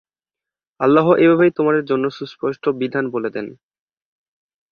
[0.79, 3.47] আল্লাহ এভাবেই তোমাদের জন্য সুস্পষ্ট বিধান বলে দেন।